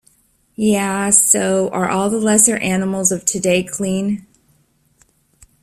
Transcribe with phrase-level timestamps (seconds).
[0.55, 4.25] Yea, so are all the lesser animals of today clean.